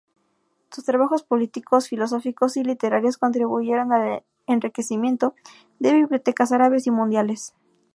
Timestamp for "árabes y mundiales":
6.51-7.53